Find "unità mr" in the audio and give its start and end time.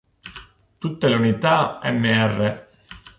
1.15-2.65